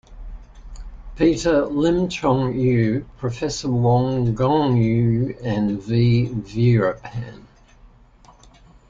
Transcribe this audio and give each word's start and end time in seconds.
Peter, 1.15 1.63
Lim 1.67 2.09
Chong 2.09 2.57
Eu, 2.59 3.05
Professor 3.19 3.69
Wang 3.69 4.33
Gungwu, 4.33 5.39
and 5.45 5.79
V. 5.79 6.25
Veerapan. 6.27 7.45